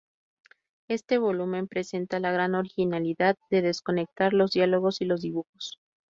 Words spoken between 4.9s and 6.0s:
y los dibujos.